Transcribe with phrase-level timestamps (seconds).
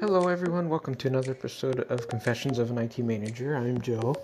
[0.00, 0.68] Hello, everyone.
[0.68, 3.56] Welcome to another episode of Confessions of an IT Manager.
[3.56, 4.14] I'm Joe.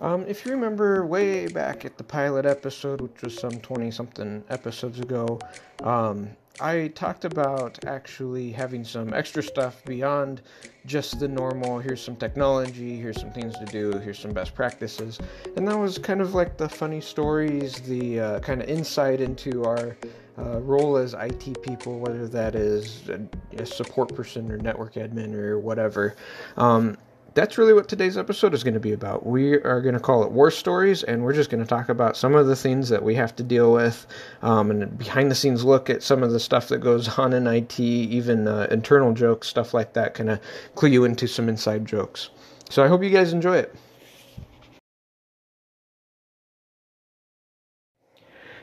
[0.00, 4.42] Um, if you remember way back at the pilot episode, which was some 20 something
[4.50, 5.38] episodes ago,
[5.84, 6.30] um,
[6.60, 10.42] I talked about actually having some extra stuff beyond
[10.86, 15.18] just the normal here's some technology, here's some things to do, here's some best practices.
[15.56, 19.64] And that was kind of like the funny stories, the uh, kind of insight into
[19.64, 19.96] our
[20.38, 23.20] uh, role as IT people, whether that is a,
[23.60, 26.16] a, support person or network admin or whatever.
[26.56, 26.96] Um,
[27.34, 29.26] that's really what today's episode is going to be about.
[29.26, 32.16] We are going to call it War Stories, and we're just going to talk about
[32.16, 34.06] some of the things that we have to deal with
[34.42, 37.46] um, and behind the scenes look at some of the stuff that goes on in
[37.46, 40.40] IT, even uh, internal jokes, stuff like that, kind of
[40.76, 42.30] clue you into some inside jokes.
[42.70, 43.74] So I hope you guys enjoy it.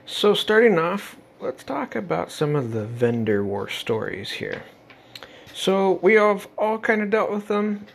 [0.05, 4.63] So, starting off, let's talk about some of the vendor war stories here.
[5.53, 7.85] So we have all kind of dealt with them.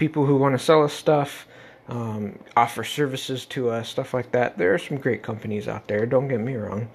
[0.00, 1.46] People who want to sell us stuff,
[1.86, 4.56] um, offer services to us, stuff like that.
[4.56, 6.88] There are some great companies out there, don't get me wrong,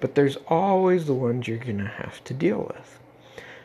[0.00, 2.98] but there's always the ones you're going to have to deal with.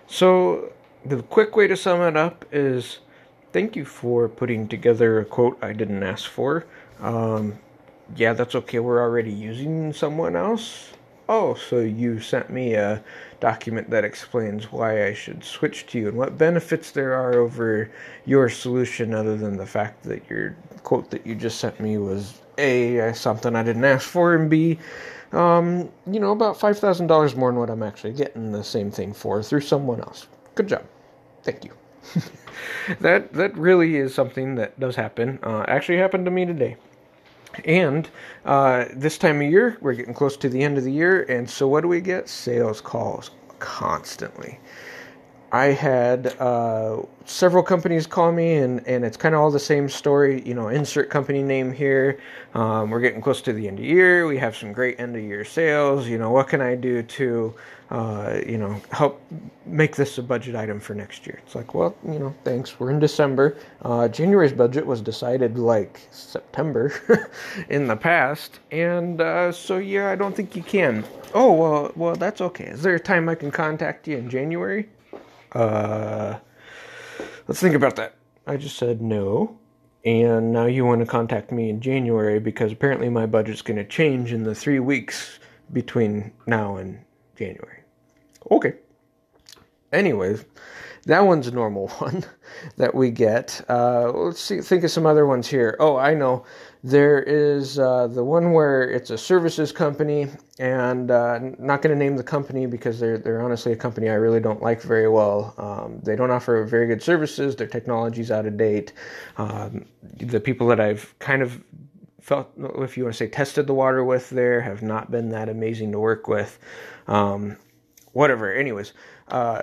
[0.07, 0.73] So
[1.05, 2.99] the quick way to sum it up is
[3.53, 6.65] thank you for putting together a quote I didn't ask for.
[6.99, 7.59] Um,
[8.17, 8.79] yeah, that's okay.
[8.79, 10.91] We're already using someone else
[11.31, 13.01] oh, so you sent me a
[13.39, 17.89] document that explains why I should switch to you and what benefits there are over
[18.25, 22.41] your solution other than the fact that your quote that you just sent me was
[22.57, 24.77] A, something I didn't ask for, and B,
[25.31, 29.41] um, you know, about $5,000 more than what I'm actually getting the same thing for
[29.41, 30.27] through someone else.
[30.55, 30.83] Good job.
[31.43, 31.71] Thank you.
[32.99, 35.39] that that really is something that does happen.
[35.43, 36.75] Uh, actually happened to me today.
[37.65, 38.09] And
[38.45, 41.49] uh, this time of year, we're getting close to the end of the year, and
[41.49, 42.29] so what do we get?
[42.29, 44.59] Sales calls constantly.
[45.53, 49.89] I had uh, several companies call me, and, and it's kind of all the same
[49.89, 50.41] story.
[50.45, 52.19] You know, insert company name here.
[52.53, 54.27] Um, we're getting close to the end of year.
[54.27, 56.07] We have some great end of year sales.
[56.07, 57.53] You know, what can I do to,
[57.89, 59.21] uh, you know, help
[59.65, 61.41] make this a budget item for next year?
[61.45, 62.79] It's like, well, you know, thanks.
[62.79, 63.57] We're in December.
[63.81, 67.29] Uh, January's budget was decided like September
[67.69, 71.03] in the past, and uh, so yeah, I don't think you can.
[71.33, 72.67] Oh well, well that's okay.
[72.67, 74.87] Is there a time I can contact you in January?
[75.51, 76.37] Uh,
[77.47, 78.15] let's think about that.
[78.47, 79.57] I just said no.
[80.03, 83.85] And now you want to contact me in January because apparently my budget's going to
[83.85, 85.39] change in the three weeks
[85.73, 86.99] between now and
[87.35, 87.81] January.
[88.49, 88.73] Okay.
[89.91, 90.45] Anyways,
[91.05, 92.23] that one's a normal one
[92.77, 93.63] that we get.
[93.69, 95.75] Uh, let's see, think of some other ones here.
[95.79, 96.45] Oh, I know.
[96.83, 100.27] There is uh, the one where it's a services company,
[100.57, 104.15] and uh, not going to name the company because they're they're honestly a company I
[104.15, 105.53] really don't like very well.
[105.59, 107.55] Um, they don't offer very good services.
[107.55, 108.93] Their technology's out of date.
[109.37, 109.85] Um,
[110.17, 111.63] the people that I've kind of
[112.19, 115.49] felt, if you want to say, tested the water with there have not been that
[115.49, 116.57] amazing to work with.
[117.07, 117.57] Um,
[118.13, 118.51] whatever.
[118.51, 118.93] Anyways,
[119.27, 119.61] uh,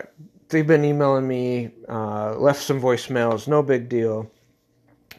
[0.51, 3.49] they've been emailing me, uh, left some voicemails.
[3.49, 4.31] No big deal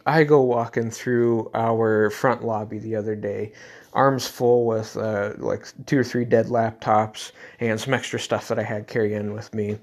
[0.06, 3.54] I go walking through our front lobby the other day,
[3.94, 8.60] arms full with uh, like two or three dead laptops and some extra stuff that
[8.60, 9.78] I had carry in with me.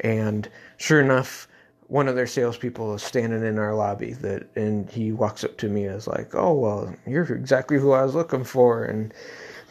[0.00, 1.48] And sure enough,
[1.88, 5.68] one of their salespeople is standing in our lobby that and he walks up to
[5.68, 9.14] me as like, Oh well, you're exactly who I was looking for and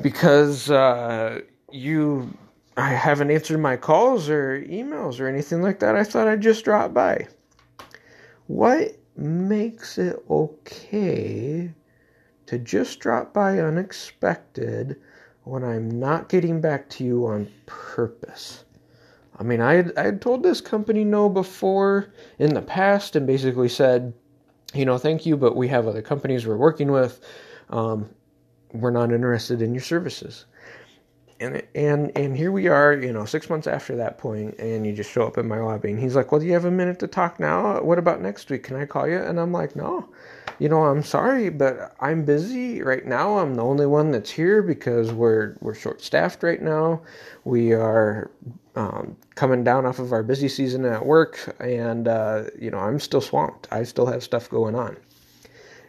[0.01, 1.41] because uh,
[1.72, 2.35] you
[2.77, 6.66] I haven't answered my calls or emails or anything like that, I thought I'd just
[6.66, 7.27] drop by.
[8.47, 11.74] What makes it okay
[12.46, 14.98] to just drop by unexpected
[15.44, 18.66] when I'm not getting back to you on purpose.
[19.38, 23.28] I mean, I had, I had told this company no before in the past and
[23.28, 24.14] basically said,
[24.74, 27.24] you know, thank you, but we have other companies we're working with.
[27.70, 28.09] Um,
[28.74, 30.46] we're not interested in your services
[31.40, 34.94] and and and here we are, you know, six months after that point, and you
[34.94, 37.00] just show up in my lobby, and he's like, "Well, do you have a minute
[37.00, 37.81] to talk now?
[37.81, 38.63] What about next week?
[38.63, 40.07] Can I call you?" And I'm like, "No,
[40.60, 43.38] you know, I'm sorry, but I'm busy right now.
[43.39, 47.01] I'm the only one that's here because we're we're short staffed right now.
[47.44, 48.31] We are
[48.75, 53.00] um, coming down off of our busy season at work, and uh, you know, I'm
[53.00, 53.68] still swamped.
[53.71, 54.98] I still have stuff going on."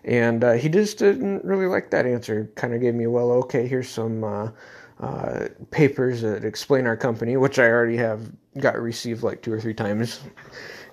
[0.05, 2.49] And uh, he just didn't really like that answer.
[2.55, 4.51] Kind of gave me, well, okay, here's some uh,
[5.01, 9.61] uh, papers that explain our company, which I already have got received like two or
[9.61, 10.21] three times,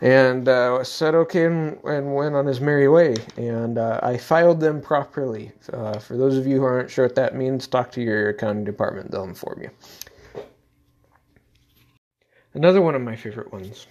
[0.01, 3.15] and uh, said okay and, and, went on his merry way.
[3.37, 5.51] And uh, I filed them properly.
[5.71, 8.65] Uh, for those of you who aren't sure what that means, talk to your accounting
[8.65, 9.69] department; they'll inform you.
[12.53, 13.87] Another one of my favorite ones.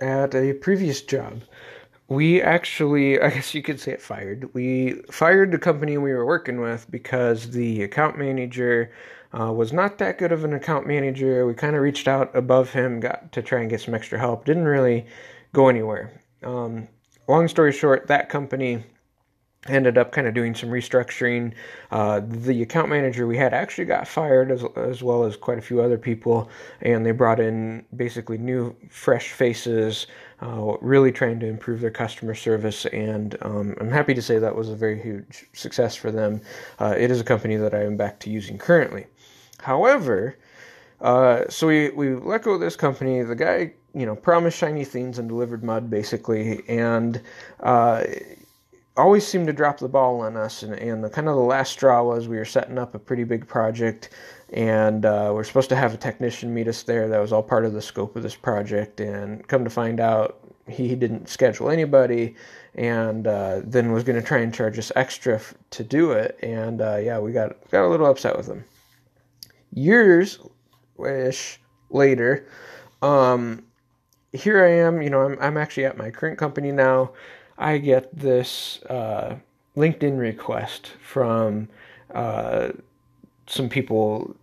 [0.00, 1.42] at a previous job.
[2.08, 4.52] We actually, I guess you could say it fired.
[4.54, 8.92] We fired the company we were working with because the account manager
[9.38, 11.46] uh, was not that good of an account manager.
[11.46, 14.44] We kind of reached out above him, got to try and get some extra help.
[14.44, 15.06] Didn't really
[15.52, 16.20] go anywhere.
[16.42, 16.88] Um,
[17.28, 18.84] long story short, that company
[19.68, 21.52] ended up kind of doing some restructuring.
[21.90, 25.62] Uh, the account manager we had actually got fired as, as well as quite a
[25.62, 26.48] few other people,
[26.82, 30.06] and they brought in basically new, fresh faces,
[30.42, 32.84] uh, really trying to improve their customer service.
[32.86, 36.40] And um, I'm happy to say that was a very huge success for them.
[36.78, 39.06] Uh, it is a company that I am back to using currently.
[39.58, 40.36] However,
[41.00, 43.22] uh, so we, we let go of this company.
[43.22, 47.20] The guy, you know, promised shiny things and delivered mud, basically, and
[47.60, 48.04] uh,
[48.96, 50.62] always seemed to drop the ball on us.
[50.62, 53.24] And, and the kind of the last straw was we were setting up a pretty
[53.24, 54.10] big project,
[54.52, 57.08] and uh, we're supposed to have a technician meet us there.
[57.08, 59.00] That was all part of the scope of this project.
[59.00, 60.38] And come to find out,
[60.68, 62.34] he didn't schedule anybody,
[62.74, 66.38] and uh, then was going to try and charge us extra f- to do it.
[66.42, 68.64] And uh, yeah, we got got a little upset with him.
[69.72, 70.38] Years
[70.98, 71.60] ish
[71.90, 72.48] later,
[73.02, 73.62] um,
[74.32, 75.02] here I am.
[75.02, 77.12] You know, I'm I'm actually at my current company now.
[77.58, 79.36] I get this uh,
[79.76, 81.68] LinkedIn request from
[82.14, 82.70] uh,
[83.46, 84.36] some people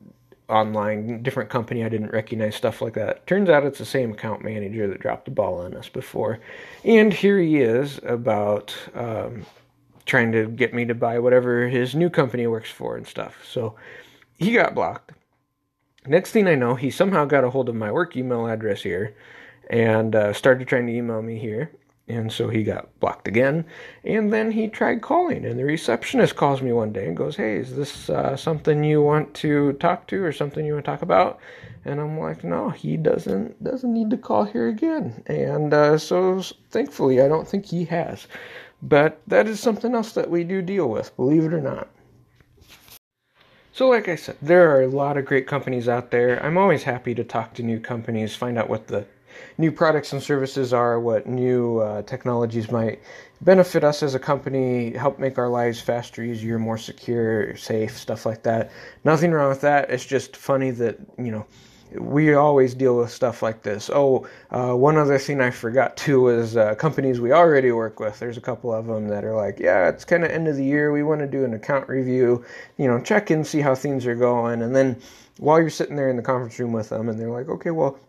[0.50, 3.26] online, different company I didn't recognize, stuff like that.
[3.28, 6.40] Turns out it's the same account manager that dropped the ball on us before.
[6.84, 9.46] And here he is about um,
[10.06, 13.46] trying to get me to buy whatever his new company works for and stuff.
[13.46, 13.76] So
[14.38, 15.12] he got blocked.
[16.06, 19.16] Next thing I know, he somehow got a hold of my work email address here
[19.70, 21.72] and uh, started trying to email me here.
[22.08, 23.66] And so he got blocked again.
[24.04, 27.56] And then he tried calling, and the receptionist calls me one day and goes, Hey,
[27.56, 31.02] is this uh, something you want to talk to or something you want to talk
[31.02, 31.40] about?
[31.86, 35.24] And I'm like, No, he doesn't doesn't need to call here again.
[35.28, 36.42] And uh, so
[36.72, 38.28] thankfully, I don't think he has.
[38.82, 41.88] But that is something else that we do deal with, believe it or not.
[43.72, 46.44] So, like I said, there are a lot of great companies out there.
[46.46, 49.06] I'm always happy to talk to new companies, find out what the
[49.58, 53.00] new products and services are, what new uh, technologies might
[53.42, 58.26] benefit us as a company, help make our lives faster, easier, more secure, safe, stuff
[58.26, 58.72] like that.
[59.04, 59.90] Nothing wrong with that.
[59.90, 61.46] It's just funny that, you know,
[62.00, 63.90] we always deal with stuff like this.
[63.94, 68.18] Oh, uh, one other thing I forgot too is uh, companies we already work with.
[68.18, 70.64] There's a couple of them that are like, yeah, it's kind of end of the
[70.64, 70.92] year.
[70.92, 72.44] We want to do an account review,
[72.78, 74.64] you know, check in, see how things are going.
[74.64, 75.00] And then
[75.38, 78.00] while you're sitting there in the conference room with them and they're like, okay, well,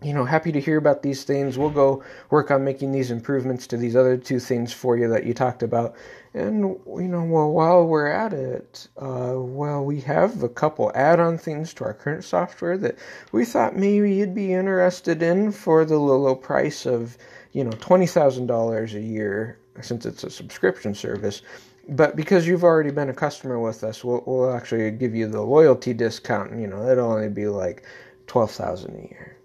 [0.00, 1.58] you know, happy to hear about these things.
[1.58, 5.26] We'll go work on making these improvements to these other two things for you that
[5.26, 5.96] you talked about.
[6.34, 11.18] And, you know, well, while we're at it, uh, well, we have a couple add
[11.18, 12.96] on things to our current software that
[13.32, 17.18] we thought maybe you'd be interested in for the low, low price of,
[17.52, 21.42] you know, $20,000 a year since it's a subscription service.
[21.88, 25.40] But because you've already been a customer with us, we'll, we'll actually give you the
[25.42, 26.52] loyalty discount.
[26.52, 27.82] And, you know, it'll only be like
[28.28, 29.37] 12000 a year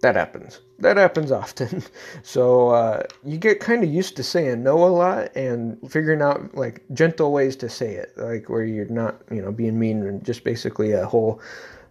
[0.00, 0.60] that happens.
[0.78, 1.82] That happens often.
[2.22, 6.54] So uh, you get kind of used to saying no a lot and figuring out
[6.54, 10.24] like gentle ways to say it, like where you're not, you know, being mean and
[10.24, 11.40] just basically a whole,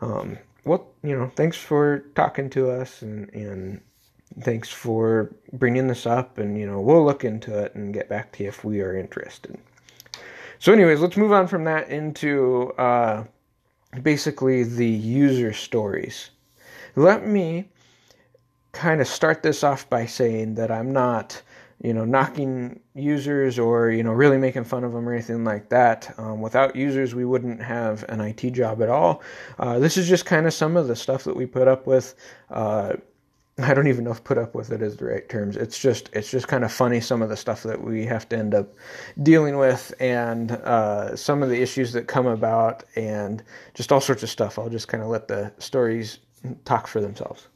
[0.02, 3.82] um, well, you know, thanks for talking to us and and
[4.42, 8.32] thanks for bringing this up and you know we'll look into it and get back
[8.32, 9.58] to you if we are interested.
[10.60, 13.24] So, anyways, let's move on from that into uh,
[14.04, 16.32] basically the user stories.
[16.96, 17.70] Let me
[18.72, 21.42] kind of start this off by saying that I'm not,
[21.82, 25.70] you know, knocking users or, you know, really making fun of them or anything like
[25.70, 26.14] that.
[26.18, 29.22] Um, without users, we wouldn't have an IT job at all.
[29.58, 32.16] Uh, this is just kind of some of the stuff that we put up with.
[32.50, 32.94] Uh,
[33.62, 35.58] I don't even know if put up with it is the right terms.
[35.58, 38.38] It's just it's just kind of funny some of the stuff that we have to
[38.38, 38.74] end up
[39.22, 44.24] dealing with and uh, some of the issues that come about and just all sorts
[44.24, 44.58] of stuff.
[44.58, 46.20] I'll just kind of let the stories
[46.64, 47.48] talk for themselves.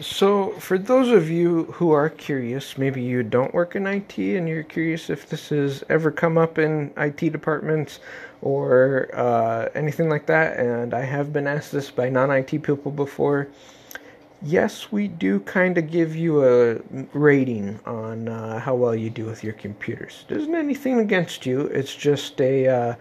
[0.00, 4.48] So, for those of you who are curious, maybe you don't work in IT and
[4.48, 8.00] you're curious if this has ever come up in IT departments
[8.40, 12.90] or uh, anything like that, and I have been asked this by non IT people
[12.90, 13.48] before.
[14.42, 16.78] Yes, we do kind of give you a
[17.12, 20.24] rating on uh, how well you do with your computers.
[20.28, 22.68] There isn't anything against you, it's just a.
[22.68, 22.94] Uh,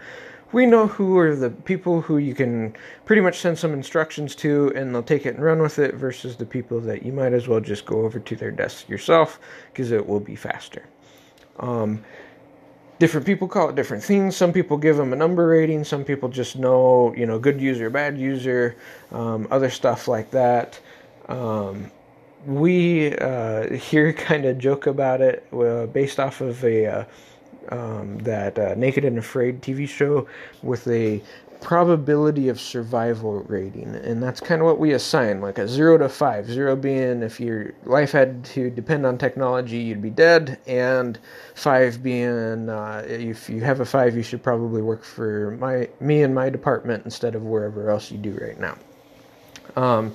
[0.51, 2.75] we know who are the people who you can
[3.05, 6.35] pretty much send some instructions to and they'll take it and run with it versus
[6.35, 9.39] the people that you might as well just go over to their desk yourself
[9.71, 10.83] because it will be faster.
[11.59, 12.03] Um,
[12.99, 14.35] different people call it different things.
[14.35, 15.83] Some people give them a number rating.
[15.83, 18.75] Some people just know, you know, good user, bad user,
[19.11, 20.79] um, other stuff like that.
[21.27, 21.91] Um,
[22.45, 27.05] we uh, here kind of joke about it uh, based off of a uh,
[27.69, 30.27] um, that uh, Naked and Afraid TV show
[30.61, 31.21] with a
[31.61, 36.07] probability of survival rating, and that's kind of what we assign, like a zero to
[36.07, 36.49] five.
[36.49, 41.19] Zero being if your life had to depend on technology, you'd be dead, and
[41.55, 46.23] five being uh, if you have a five, you should probably work for my me
[46.23, 48.77] and my department instead of wherever else you do right now.
[49.75, 50.13] Um,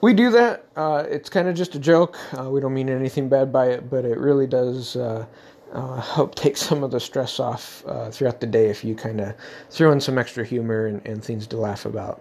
[0.00, 0.64] we do that.
[0.76, 2.16] Uh, it's kind of just a joke.
[2.38, 5.26] Uh, we don't mean anything bad by it, but it really does uh,
[5.72, 9.20] uh, help take some of the stress off uh, throughout the day if you kind
[9.20, 9.34] of
[9.70, 12.20] throw in some extra humor and, and things to laugh about.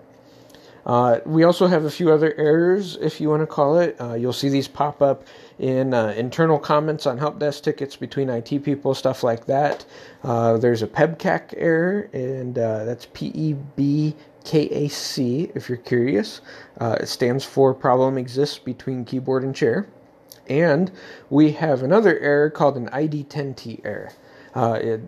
[0.86, 4.00] Uh, we also have a few other errors, if you want to call it.
[4.00, 5.26] Uh, you'll see these pop up
[5.60, 9.86] in uh, internal comments on help desk tickets between IT people, stuff like that.
[10.24, 15.78] Uh, there's a PEBKAC error, and that's P E B K A C, if you're
[15.78, 16.40] curious.
[16.80, 19.88] it stands for problem exists between keyboard and chair.
[20.50, 20.92] And
[21.30, 24.12] we have another error called an ID10T error.
[24.56, 25.02] Uh, it,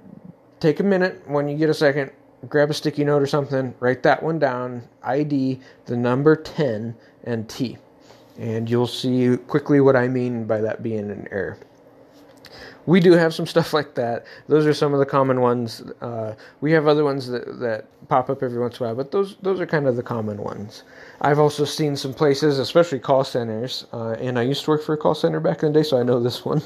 [0.60, 2.12] take a minute when you get a second,
[2.48, 7.50] grab a sticky note or something, write that one down, ID, the number 10, and
[7.50, 7.78] T.
[8.38, 11.58] And you'll see quickly what I mean by that being an error
[12.86, 14.26] we do have some stuff like that.
[14.48, 15.82] Those are some of the common ones.
[16.02, 19.12] Uh, we have other ones that, that pop up every once in a while, but
[19.12, 20.84] those those are kind of the common ones.
[21.22, 24.94] I've also seen some places, especially call centers, uh, and I used to work for
[24.94, 26.62] a call center back in the day, so I know this one.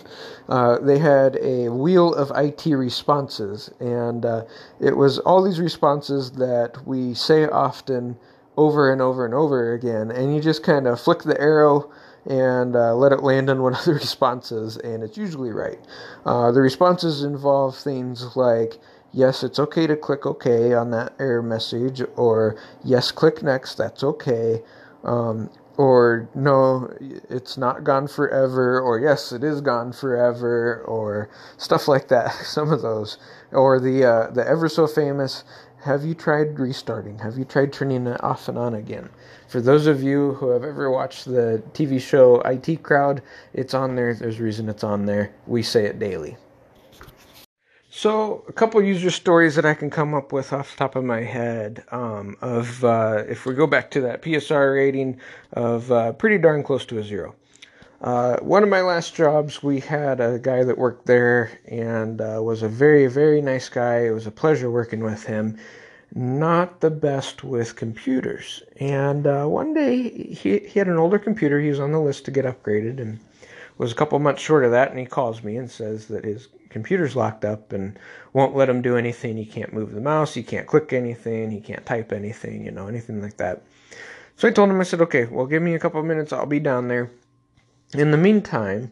[0.48, 4.46] Uh, they had a wheel of IT responses, and uh,
[4.80, 8.18] it was all these responses that we say often
[8.56, 11.92] over and over and over again, and you just kind of flick the arrow
[12.26, 15.80] and uh, let it land on one of the responses, and it's usually right.
[16.26, 18.78] Uh, the responses involve things like,
[19.12, 24.04] yes, it's okay to click OK on that error message, or yes, click next, that's
[24.04, 24.62] okay,
[25.04, 26.94] um, or no,
[27.30, 32.32] it's not gone forever, or yes, it is gone forever, or stuff like that.
[32.46, 33.18] Some of those,
[33.52, 35.44] or the uh, the ever so famous
[35.84, 37.20] have you tried restarting?
[37.20, 39.10] Have you tried turning it off and on again?
[39.50, 43.22] For those of you who have ever watched the TV show IT Crowd,
[43.54, 44.14] it's on there.
[44.14, 45.34] There's a reason it's on there.
[45.46, 46.38] We say it daily.
[47.90, 51.04] So, a couple user stories that I can come up with off the top of
[51.04, 55.20] my head um, of uh, if we go back to that PSR rating
[55.52, 57.36] of uh, pretty darn close to a zero.
[58.04, 62.40] Uh, one of my last jobs, we had a guy that worked there and uh,
[62.44, 64.06] was a very, very nice guy.
[64.06, 65.58] It was a pleasure working with him
[66.16, 68.62] not the best with computers.
[68.80, 71.60] And uh, one day he, he had an older computer.
[71.60, 73.20] He was on the list to get upgraded and
[73.78, 74.92] was a couple months short of that.
[74.92, 77.98] And he calls me and says that his computer's locked up and
[78.34, 79.38] won't let him do anything.
[79.38, 80.34] He can't move the mouse.
[80.34, 81.50] He can't click anything.
[81.50, 83.64] He can't type anything, you know, anything like that.
[84.38, 86.34] So I told him, I said, okay, well, give me a couple minutes.
[86.34, 87.10] I'll be down there.
[87.96, 88.92] In the meantime,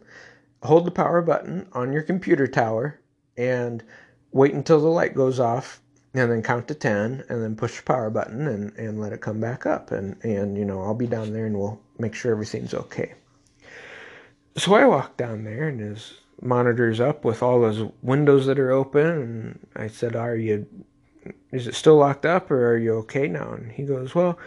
[0.62, 3.00] hold the power button on your computer tower
[3.36, 3.82] and
[4.30, 5.80] wait until the light goes off
[6.14, 9.20] and then count to 10 and then push the power button and, and let it
[9.20, 9.90] come back up.
[9.90, 13.14] And, and you know i'll be down there and we'll make sure everything's okay.
[14.56, 18.72] So i walk down there and his monitor's up with all those windows that are
[18.72, 19.08] open.
[19.08, 20.66] And i said are you
[21.50, 23.52] is it still locked up or are you okay now?
[23.52, 24.38] And he goes well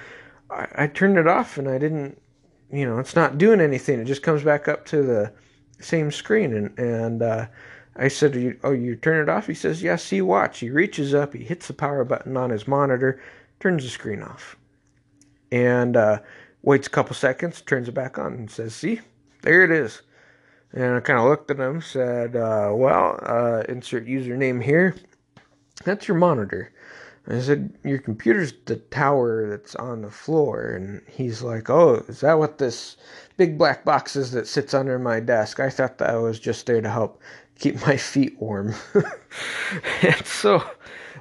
[0.49, 2.21] i, I turned it off and i didn't
[2.75, 5.31] you know it's not doing anything it just comes back up to the
[5.79, 7.45] same screen and and uh,
[7.95, 9.47] I said, Oh, you turn it off?
[9.47, 10.59] He says, Yeah, see, watch.
[10.59, 13.21] He reaches up, he hits the power button on his monitor,
[13.59, 14.57] turns the screen off.
[15.51, 16.19] And uh,
[16.61, 18.99] waits a couple seconds, turns it back on, and says, See,
[19.43, 20.01] there it is.
[20.73, 24.95] And I kind of looked at him, said, uh, Well, uh, insert username here.
[25.85, 26.73] That's your monitor.
[27.27, 30.73] I said, Your computer's the tower that's on the floor.
[30.73, 32.97] And he's like, Oh, is that what this
[33.37, 35.59] big black box is that sits under my desk?
[35.59, 37.21] I thought that I was just there to help
[37.57, 38.75] keep my feet warm.
[40.01, 40.63] and so,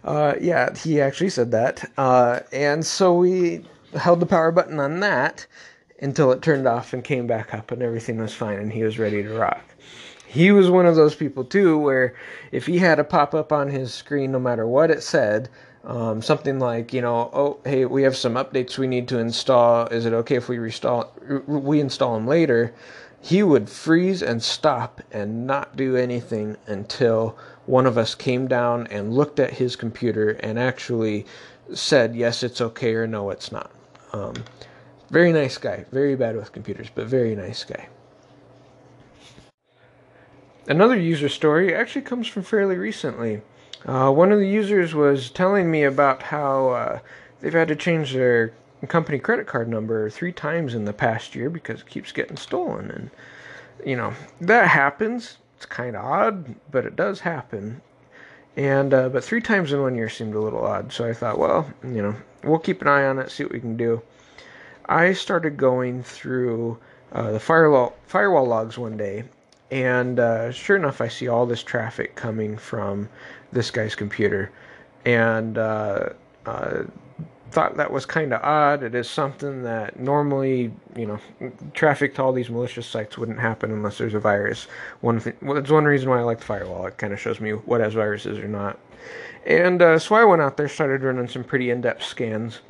[0.05, 1.91] uh, yeah, he actually said that.
[1.97, 5.47] Uh, and so we held the power button on that
[6.03, 8.99] until it turned off and came back up, and everything was fine, and he was
[8.99, 9.63] ready to rock.
[10.27, 12.15] He was one of those people too, where
[12.51, 15.49] if he had a pop up on his screen, no matter what it said,
[15.85, 19.87] um, something like, you know, oh, hey, we have some updates we need to install.
[19.87, 21.11] Is it okay if we restall,
[21.47, 22.75] we install them later?
[23.25, 28.87] he would freeze and stop and not do anything until one of us came down
[28.89, 31.25] and looked at his computer and actually
[31.73, 33.71] said, yes, it's okay, or no, it's not.
[34.13, 34.35] Um,
[35.11, 35.87] very nice guy.
[35.91, 37.89] Very bad with computers, but very nice guy.
[40.69, 43.41] Another user story actually comes from fairly recently.
[43.87, 46.99] Uh, one of the users was telling me about how uh,
[47.41, 48.53] they've had to change their
[48.89, 52.91] company credit card number three times in the past year because it keeps getting stolen.
[52.91, 53.11] And,
[53.87, 55.39] you know, that happens.
[55.57, 57.81] It's kind of odd, but it does happen.
[58.57, 60.93] And, uh, but three times in one year seemed a little odd.
[60.93, 63.61] So I thought, well, you know, we'll keep an eye on it, see what we
[63.61, 64.03] can do.
[64.87, 66.79] I started going through
[67.13, 69.25] uh, the firewall firewall logs one day,
[69.71, 73.09] and uh, sure enough, I see all this traffic coming from
[73.55, 74.51] this guy's computer,
[75.05, 76.11] and uh,
[76.47, 76.85] uh
[77.55, 78.83] thought that was kind of odd.
[78.83, 81.21] It is something that normally, you know,
[81.73, 84.67] traffic to all these malicious sites wouldn't happen unless there's a virus.
[85.03, 86.87] One thing, well, that's one reason why I like the firewall.
[86.87, 88.79] It kind of shows me what has viruses or not.
[89.47, 92.61] And uh, so I went out there, started running some pretty in-depth scans.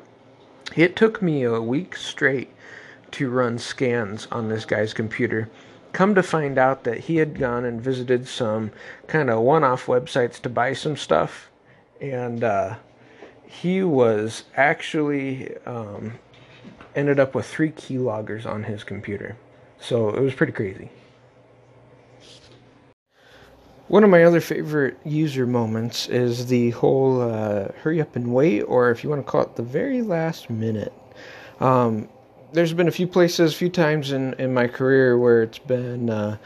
[0.76, 2.50] It took me a week straight
[3.12, 5.48] to run scans on this guy's computer.
[5.94, 8.72] Come to find out that he had gone and visited some
[9.06, 11.52] kind of one off websites to buy some stuff.
[12.00, 12.76] And uh,
[13.46, 16.14] he was actually um,
[16.96, 19.36] ended up with three keyloggers on his computer.
[19.78, 20.90] So it was pretty crazy.
[23.86, 28.62] One of my other favorite user moments is the whole uh, hurry up and wait,
[28.62, 30.92] or if you want to call it the very last minute.
[31.60, 32.08] Um,
[32.54, 36.08] there's been a few places, a few times in, in my career where it's been
[36.08, 36.36] uh,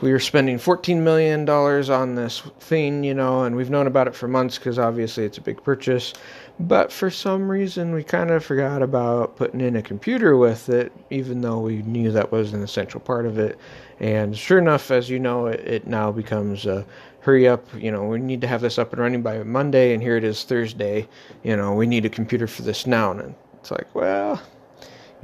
[0.00, 4.14] we were spending $14 million on this thing, you know, and we've known about it
[4.14, 6.12] for months because obviously it's a big purchase.
[6.60, 10.92] But for some reason, we kind of forgot about putting in a computer with it,
[11.10, 13.58] even though we knew that was an essential part of it.
[13.98, 16.84] And sure enough, as you know, it, it now becomes a
[17.20, 20.02] hurry up, you know, we need to have this up and running by Monday, and
[20.02, 21.08] here it is Thursday.
[21.42, 23.12] You know, we need a computer for this now.
[23.12, 24.42] And it's like, well,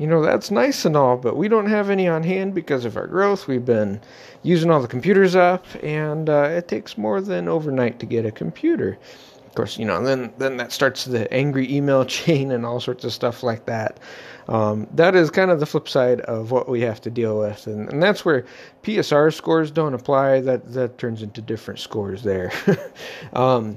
[0.00, 2.96] you know, that's nice and all, but we don't have any on hand because of
[2.96, 3.46] our growth.
[3.46, 4.00] We've been
[4.42, 8.32] using all the computers up, and uh, it takes more than overnight to get a
[8.32, 8.98] computer.
[9.46, 13.04] Of course, you know, then then that starts the angry email chain and all sorts
[13.04, 14.00] of stuff like that.
[14.48, 17.66] Um, that is kind of the flip side of what we have to deal with,
[17.66, 18.46] and, and that's where
[18.82, 20.40] PSR scores don't apply.
[20.40, 22.50] That that turns into different scores there.
[23.34, 23.76] um,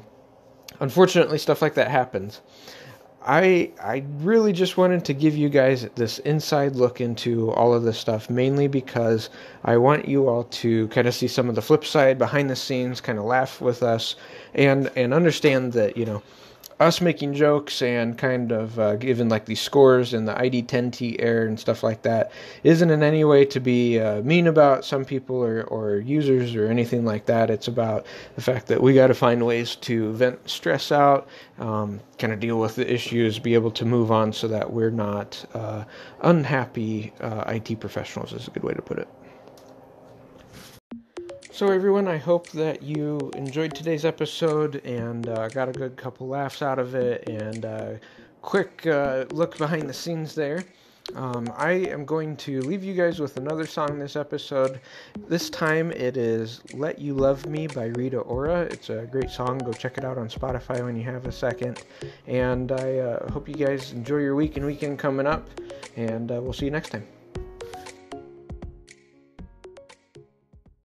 [0.79, 2.39] unfortunately, stuff like that happens.
[3.25, 7.83] I I really just wanted to give you guys this inside look into all of
[7.83, 9.29] this stuff, mainly because
[9.63, 12.55] I want you all to kind of see some of the flip side behind the
[12.55, 14.15] scenes, kind of laugh with us,
[14.53, 16.21] and and understand that you know
[16.79, 21.45] us making jokes and kind of uh, giving like these scores and the ID10T error
[21.45, 22.31] and stuff like that
[22.63, 26.67] isn't in any way to be uh, mean about some people or, or users or
[26.67, 27.49] anything like that.
[27.49, 28.05] It's about
[28.35, 31.27] the fact that we got to find ways to vent stress out,
[31.59, 34.91] um, kind of deal with the issues, be able to move on so that we're
[34.91, 35.83] not uh,
[36.21, 39.07] unhappy uh, IT professionals, is a good way to put it.
[41.53, 46.27] So, everyone, I hope that you enjoyed today's episode and uh, got a good couple
[46.27, 47.91] laughs out of it and uh,
[48.41, 50.63] quick uh, look behind the scenes there.
[51.13, 54.81] Um, I am going to leave you guys with another song this episode.
[55.27, 58.61] This time it is Let You Love Me by Rita Ora.
[58.61, 59.59] It's a great song.
[59.59, 61.83] Go check it out on Spotify when you have a second.
[62.25, 65.47] And I uh, hope you guys enjoy your week and weekend coming up.
[65.97, 67.05] And uh, we'll see you next time.